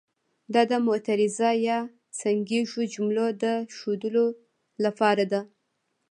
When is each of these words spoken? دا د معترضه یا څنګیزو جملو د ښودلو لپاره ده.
دا 0.53 0.61
د 0.71 0.73
معترضه 0.85 1.49
یا 1.67 1.77
څنګیزو 2.21 2.81
جملو 2.93 3.27
د 3.43 3.45
ښودلو 3.75 4.25
لپاره 4.85 5.23
ده. 5.31 5.41